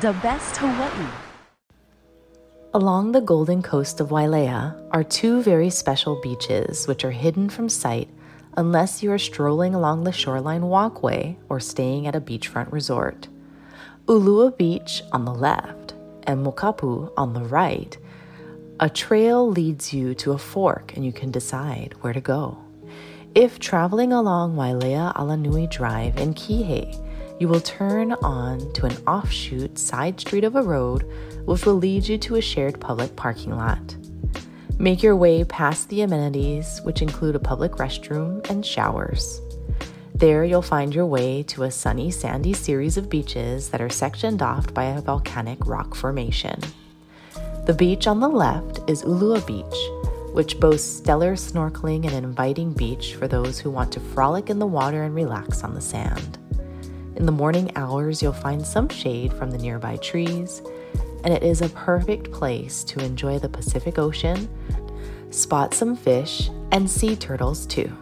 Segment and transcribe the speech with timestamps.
[0.00, 1.10] the best Hawaii.
[2.72, 7.68] Along the golden coast of Wailea are two very special beaches which are hidden from
[7.68, 8.08] sight
[8.56, 13.28] unless you are strolling along the shoreline walkway or staying at a beachfront resort.
[14.06, 17.96] Ulua Beach on the left and Mokapu on the right,
[18.80, 22.56] a trail leads you to a fork and you can decide where to go.
[23.34, 26.98] If traveling along Wailea Alanui Drive in Kihei,
[27.38, 31.04] you will turn on to an offshoot side street of a road
[31.44, 33.96] which will lead you to a shared public parking lot.
[34.78, 39.40] Make your way past the amenities, which include a public restroom and showers.
[40.14, 44.42] There, you'll find your way to a sunny, sandy series of beaches that are sectioned
[44.42, 46.60] off by a volcanic rock formation.
[47.66, 52.72] The beach on the left is Ulua Beach, which boasts stellar snorkeling and an inviting
[52.72, 56.38] beach for those who want to frolic in the water and relax on the sand.
[57.14, 60.62] In the morning hours, you'll find some shade from the nearby trees,
[61.24, 64.48] and it is a perfect place to enjoy the Pacific Ocean,
[65.30, 67.94] spot some fish, and sea turtles too.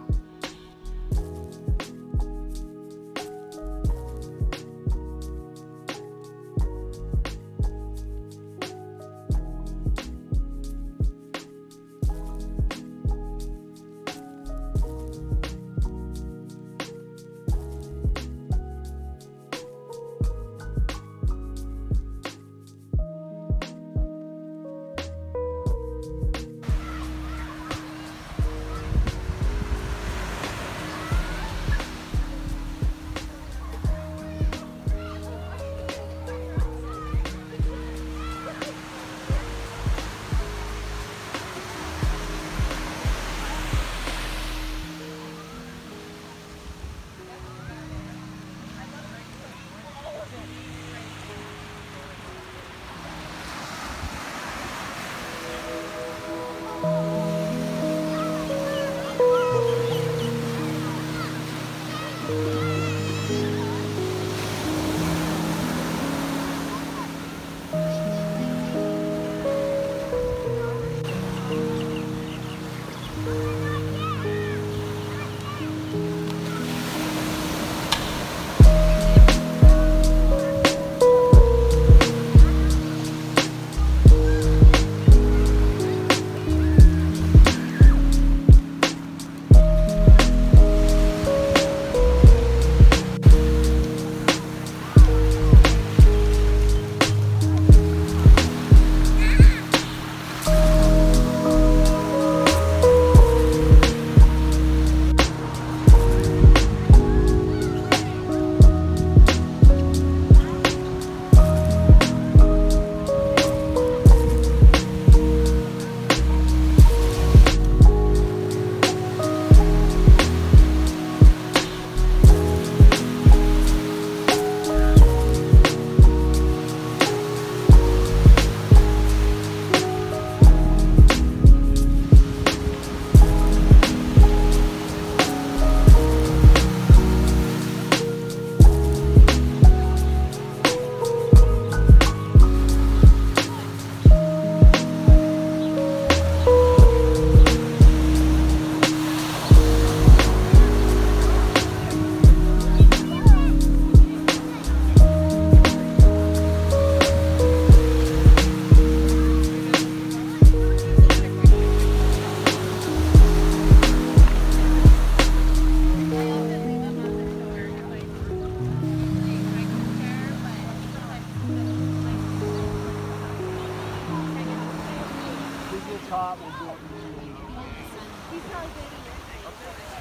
[178.61, 180.00] よろしくお願いします。